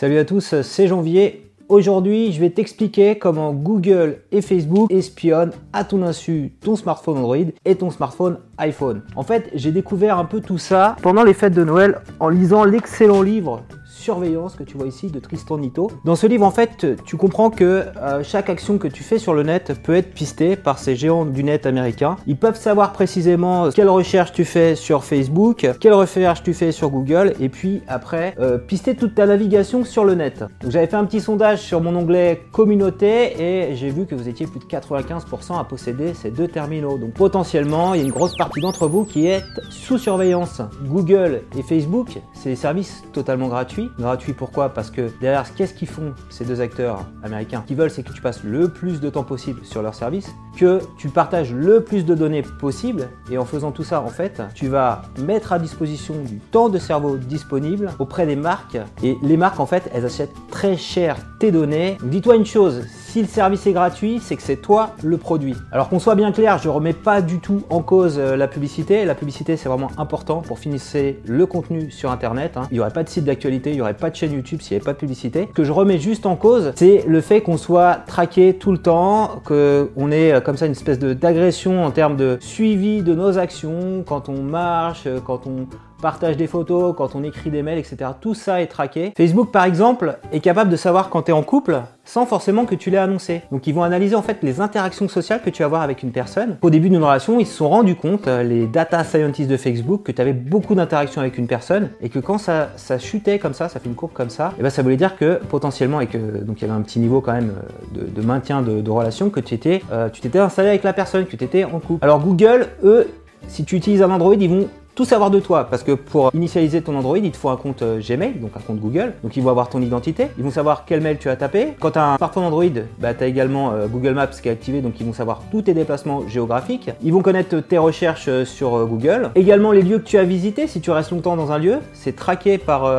[0.00, 1.50] Salut à tous, c'est Janvier.
[1.68, 7.50] Aujourd'hui, je vais t'expliquer comment Google et Facebook espionnent à ton insu ton smartphone Android
[7.64, 9.02] et ton smartphone iPhone.
[9.16, 12.62] En fait, j'ai découvert un peu tout ça pendant les fêtes de Noël en lisant
[12.62, 13.64] l'excellent livre
[13.98, 15.90] surveillance que tu vois ici de Tristan Nito.
[16.04, 19.34] Dans ce livre, en fait, tu comprends que euh, chaque action que tu fais sur
[19.34, 22.16] le net peut être pistée par ces géants du net américains.
[22.26, 26.90] Ils peuvent savoir précisément quelle recherche tu fais sur Facebook, quelle recherche tu fais sur
[26.90, 30.44] Google, et puis après, euh, pister toute ta navigation sur le net.
[30.66, 34.46] J'avais fait un petit sondage sur mon onglet communauté et j'ai vu que vous étiez
[34.46, 36.98] plus de 95% à posséder ces deux terminaux.
[36.98, 40.62] Donc potentiellement, il y a une grosse partie d'entre vous qui est sous surveillance.
[40.84, 44.32] Google et Facebook, c'est des services totalement gratuits Gratuit.
[44.32, 44.70] Pourquoi?
[44.70, 47.64] Parce que derrière, qu'est-ce qu'ils font ces deux acteurs américains?
[47.66, 50.80] Qu'ils veulent, c'est que tu passes le plus de temps possible sur leur service, que
[50.98, 54.68] tu partages le plus de données possible, et en faisant tout ça, en fait, tu
[54.68, 59.60] vas mettre à disposition du temps de cerveau disponible auprès des marques, et les marques,
[59.60, 61.98] en fait, elles achètent très cher tes données.
[62.02, 65.56] Dis-toi une chose, si le service est gratuit, c'est que c'est toi le produit.
[65.72, 69.06] Alors qu'on soit bien clair, je remets pas du tout en cause euh, la publicité.
[69.06, 72.58] La publicité, c'est vraiment important pour finisser le contenu sur Internet.
[72.58, 72.68] Hein.
[72.70, 74.74] Il n'y aurait pas de site d'actualité, il n'y aurait pas de chaîne YouTube s'il
[74.74, 75.46] n'y avait pas de publicité.
[75.48, 78.78] Ce que je remets juste en cause, c'est le fait qu'on soit traqué tout le
[78.78, 83.38] temps, qu'on ait euh, comme ça une espèce d'agression en termes de suivi de nos
[83.38, 85.66] actions, quand on marche, euh, quand on
[86.00, 88.10] partage des photos, quand on écrit des mails, etc.
[88.20, 89.12] Tout ça est traqué.
[89.16, 92.74] Facebook, par exemple, est capable de savoir quand tu es en couple sans forcément que
[92.74, 93.42] tu l'aies annoncé.
[93.52, 96.10] Donc ils vont analyser en fait les interactions sociales que tu vas avoir avec une
[96.10, 96.56] personne.
[96.62, 100.04] Au début d'une relation, ils se sont rendus compte, euh, les data scientists de Facebook,
[100.04, 103.68] que tu avais beaucoup d'interactions avec une personne et que quand ça, chutait comme ça,
[103.68, 106.16] ça fait une courbe comme ça, et ben ça voulait dire que potentiellement, et que
[106.16, 107.52] donc il y avait un petit niveau quand même
[107.98, 111.26] euh, de, maintien de, relation, que tu étais, euh, tu t'étais installé avec la personne,
[111.26, 112.02] que tu étais en couple.
[112.02, 113.08] Alors Google, eux,
[113.48, 114.68] si tu utilises un Android, ils vont
[114.98, 117.82] tout savoir de toi parce que pour initialiser ton Android, il te faut un compte
[117.82, 119.12] euh, Gmail, donc un compte Google.
[119.22, 121.74] Donc ils vont avoir ton identité, ils vont savoir quel mail tu as tapé.
[121.78, 122.64] Quand tu as un smartphone Android,
[122.98, 125.62] bah, tu as également euh, Google Maps qui est activé, donc ils vont savoir tous
[125.62, 126.90] tes déplacements géographiques.
[127.00, 129.30] Ils vont connaître tes recherches euh, sur Google.
[129.36, 132.16] Également les lieux que tu as visités, si tu restes longtemps dans un lieu, c'est
[132.16, 132.92] traqué par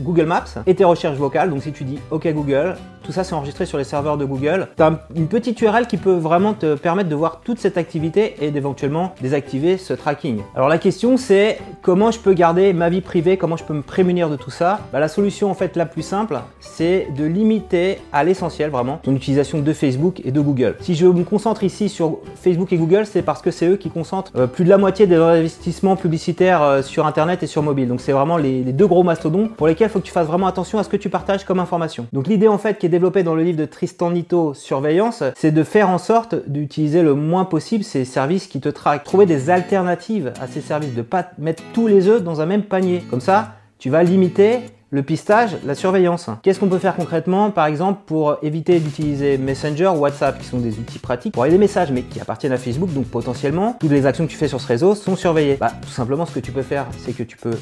[0.00, 1.50] Google Maps et tes recherches vocales.
[1.50, 2.74] Donc si tu dis OK Google,
[3.04, 4.68] tout ça c'est enregistré sur les serveurs de Google.
[4.76, 8.34] Tu as une petite URL qui peut vraiment te permettre de voir toute cette activité
[8.40, 10.40] et d'éventuellement désactiver ce tracking.
[10.56, 13.82] Alors la question c'est comment je peux garder ma vie privée, comment je peux me
[13.82, 14.80] prémunir de tout ça?
[14.92, 19.14] Bah, La solution en fait la plus simple, c'est de limiter à l'essentiel vraiment ton
[19.14, 20.76] utilisation de Facebook et de Google.
[20.80, 23.90] Si je me concentre ici sur Facebook et Google, c'est parce que c'est eux qui
[23.90, 27.88] concentrent euh, plus de la moitié des investissements publicitaires euh, sur Internet et sur mobile.
[27.88, 30.46] Donc c'est vraiment les, deux gros mastodons pour lesquels il faut que tu fasses vraiment
[30.46, 32.06] attention à ce que tu partages comme information.
[32.12, 35.50] Donc l'idée en fait qui est développée dans le livre de Tristan Nito, Surveillance, c'est
[35.50, 39.02] de faire en sorte d'utiliser le moins possible ces services qui te traquent.
[39.02, 42.62] Trouver des alternatives à ces services, de pas mettre tous les œufs dans un même
[42.62, 43.02] panier.
[43.10, 44.60] Comme ça, tu vas limiter
[44.94, 46.30] le pistage, la surveillance.
[46.42, 50.58] Qu'est-ce qu'on peut faire concrètement, par exemple, pour éviter d'utiliser Messenger ou WhatsApp, qui sont
[50.58, 53.90] des outils pratiques pour envoyer des messages, mais qui appartiennent à Facebook, donc potentiellement, toutes
[53.90, 55.56] les actions que tu fais sur ce réseau sont surveillées.
[55.56, 57.56] Bah, tout simplement, ce que tu peux faire, c'est que tu peux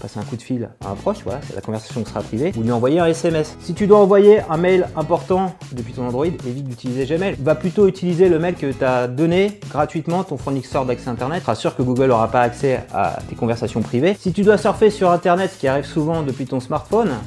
[0.00, 2.70] passer un coup de fil à un proche, voilà, la conversation sera privée, ou lui
[2.70, 3.56] envoyer un SMS.
[3.58, 7.34] Si tu dois envoyer un mail important depuis ton Android, évite d'utiliser Gmail.
[7.40, 11.42] Va plutôt utiliser le mail que tu as donné gratuitement, ton fournisseur d'accès Internet.
[11.44, 14.16] Rassure que Google n'aura pas accès à tes conversations privées.
[14.20, 16.75] Si tu dois surfer sur Internet, ce qui arrive souvent depuis ton smartphone,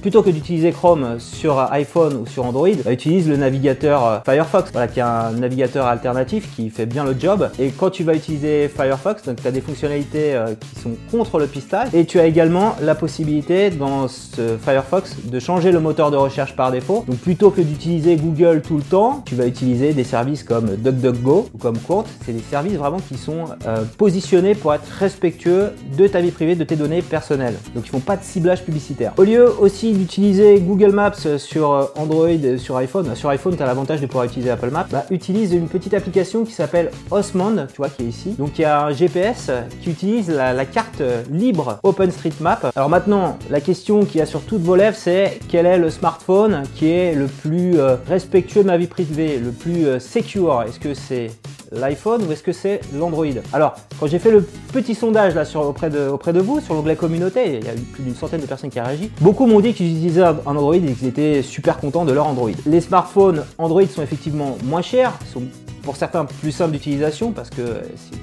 [0.02, 4.72] plutôt que d'utiliser Chrome sur iPhone ou sur Android, bah, utilise le navigateur euh, Firefox,
[4.72, 7.50] voilà, qui est un navigateur alternatif qui fait bien le job.
[7.60, 11.48] Et quand tu vas utiliser Firefox, tu as des fonctionnalités euh, qui sont contre le
[11.48, 11.90] pistage.
[11.94, 16.56] Et tu as également la possibilité dans ce Firefox de changer le moteur de recherche
[16.56, 17.04] par défaut.
[17.08, 21.50] Donc plutôt que d'utiliser Google tout le temps, tu vas utiliser des services comme DuckDuckGo
[21.54, 22.04] ou comme Quant.
[22.26, 26.56] C'est des services vraiment qui sont euh, positionnés pour être respectueux de ta vie privée,
[26.56, 27.56] de tes données personnelles.
[27.76, 29.14] Donc ils font pas de ciblage publicitaire.
[29.30, 34.02] Lieu aussi d'utiliser Google Maps sur euh, Android sur iPhone, sur iPhone tu as l'avantage
[34.02, 37.90] de pouvoir utiliser Apple Maps, bah, utilise une petite application qui s'appelle Osmond, tu vois
[37.90, 38.36] qui est ici.
[38.38, 39.52] Donc il y a un GPS
[39.82, 41.02] qui utilise la, carte
[41.32, 42.72] libre OpenStreetMap.
[42.76, 46.64] Alors maintenant, la question qui a sur toutes vos lèvres, c'est quel est le smartphone
[46.76, 50.64] qui est le plus euh, respectueux de ma vie privée, le plus euh, secure?
[50.64, 51.32] Est-ce que c'est
[51.72, 54.42] l'iPhone ou est-ce que c'est l'Android Alors, quand j'ai fait le
[54.74, 57.80] petit sondage là auprès, de, auprès de vous sur l'onglet communauté, il y a eu
[57.80, 59.12] plus d'une centaine de personnes qui ont réagi.
[59.22, 62.52] Beaucoup m'ont dit qu'ils utilisaient un Android et qu'ils étaient super contents de leur Android.
[62.66, 65.44] Les smartphones Android sont effectivement moins chers, sont
[65.84, 67.64] pour certains plus simple d'utilisation parce qu'ils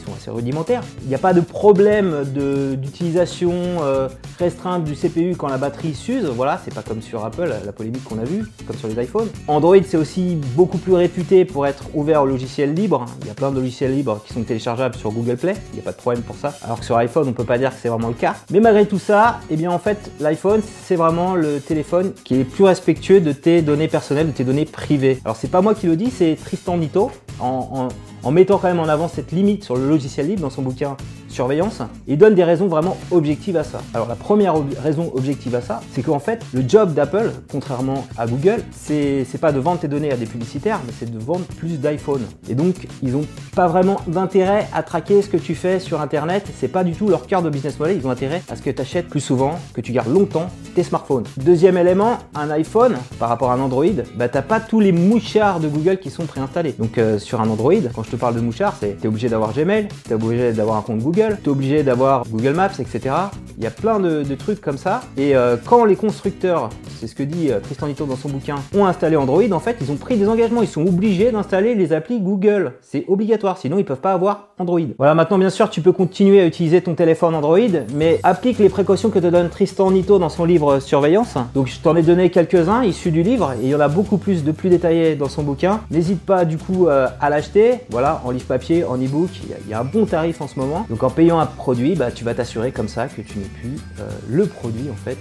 [0.04, 0.82] sont assez rudimentaires.
[1.02, 4.08] Il n'y a pas de problème d'utilisation euh,
[4.38, 6.24] restreinte du CPU quand la batterie s'use.
[6.24, 9.28] Voilà, c'est pas comme sur Apple, la polémique qu'on a vue, comme sur les iPhones.
[9.48, 13.04] Android, c'est aussi beaucoup plus réputé pour être ouvert au logiciel libre.
[13.22, 15.54] Il y a plein de logiciels libres qui sont téléchargeables sur Google Play.
[15.72, 16.54] Il n'y a pas de problème pour ça.
[16.62, 18.36] Alors que sur iPhone, on peut pas dire que c'est vraiment le cas.
[18.50, 22.44] Mais malgré tout ça, eh bien en fait, l'iPhone, c'est vraiment le téléphone qui est
[22.44, 25.18] plus respectueux de tes données personnelles, de tes données privées.
[25.24, 27.10] Alors c'est pas moi qui le dis, c'est Tristan Nito
[27.40, 27.88] en,
[28.30, 30.96] mettant quand même en avant cette limite sur le logiciel libre dans son bouquin
[31.36, 33.80] surveillance, il donne des raisons vraiment objectives à ça.
[33.92, 38.26] Alors la première raison objective à ça, c'est qu'en fait, le job d'Apple, contrairement à
[38.26, 41.78] Google, c'est pas de vendre tes données à des publicitaires, mais c'est de vendre plus
[41.78, 42.22] d'iPhone.
[42.48, 46.46] Et donc, ils n'ont pas vraiment d'intérêt à traquer ce que tu fais sur Internet.
[46.58, 47.98] C'est pas du tout leur cœur de business model.
[47.98, 50.82] Ils ont intérêt à ce que tu achètes plus souvent, que tu gardes longtemps tes
[50.82, 51.24] smartphones.
[51.36, 53.84] Deuxième élément, un iPhone par rapport à un Android,
[54.16, 56.74] bah t'as pas tous les mouchards de Google qui sont préinstallés.
[56.78, 59.52] Donc euh, sur un Android, quand je te parle de mouchards, c'est es obligé d'avoir
[59.52, 63.14] Gmail, es obligé d'avoir un compte Google, tu es obligé d'avoir Google Maps, etc.
[63.58, 65.02] Il y a plein de, trucs comme ça.
[65.16, 68.56] Et euh, quand les constructeurs, c'est ce que dit euh, Tristan Nito dans son bouquin,
[68.74, 70.62] ont installé Android, en fait, ils ont pris des engagements.
[70.62, 72.72] Ils sont obligés d'installer les applis Google.
[72.82, 74.80] C'est obligatoire, sinon ils peuvent pas avoir Android.
[74.98, 77.58] Voilà, maintenant, bien sûr, tu peux continuer à utiliser ton téléphone Android,
[77.94, 81.36] mais applique les précautions que te donne Tristan Nito dans son livre Surveillance.
[81.54, 84.18] Donc, je t'en ai donné quelques-uns issus du livre, et il y en a beaucoup
[84.18, 85.80] plus de plus détaillés dans son bouquin.
[85.90, 87.74] N'hésite pas, du coup, euh, à l'acheter.
[87.90, 90.86] Voilà, en livre papier, en e-book, il y, a un bon tarif en ce moment.
[90.88, 93.76] Donc, en payant un produit, bah, tu vas t'assurer comme ça que tu n'es plus
[94.00, 95.18] euh, le produit en fait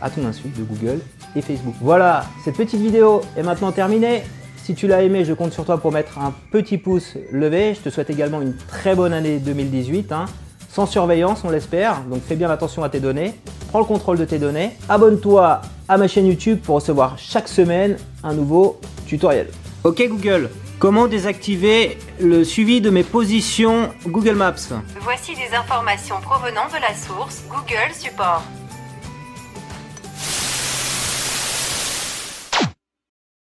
[0.00, 0.62] à ton insu de
[0.96, 1.04] Google
[1.36, 1.74] et Facebook.
[1.80, 4.22] Voilà, cette petite vidéo est maintenant terminée.
[4.62, 7.74] Si tu l'as aimé, je compte sur toi pour mettre un petit pouce levé.
[7.74, 10.26] Je te souhaite également une très bonne année 2018, hein.
[10.68, 12.02] sans surveillance, on l'espère.
[12.02, 13.34] Donc fais bien attention à tes données,
[13.68, 14.72] prends le contrôle de tes données.
[14.88, 19.48] Abonne-toi à ma chaîne YouTube pour recevoir chaque semaine un nouveau tutoriel.
[19.84, 24.74] Ok Google, Comment désactiver le suivi de mes positions Google Maps?
[25.00, 28.42] Voici des informations provenant de la source Google Support.